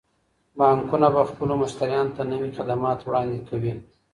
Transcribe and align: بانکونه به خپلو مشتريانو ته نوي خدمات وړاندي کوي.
بانکونه 0.57 1.07
به 1.15 1.21
خپلو 1.29 1.53
مشتريانو 1.63 2.13
ته 2.15 2.21
نوي 2.31 2.49
خدمات 2.57 2.99
وړاندي 3.03 3.39
کوي. 3.49 3.73